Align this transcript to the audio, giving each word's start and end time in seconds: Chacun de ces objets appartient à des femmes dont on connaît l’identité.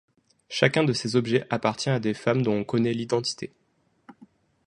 Chacun 0.49 0.83
de 0.83 0.93
ces 0.93 1.15
objets 1.15 1.45
appartient 1.51 1.91
à 1.91 1.99
des 1.99 2.15
femmes 2.15 2.41
dont 2.41 2.53
on 2.55 2.63
connaît 2.63 2.91
l’identité. 2.91 3.53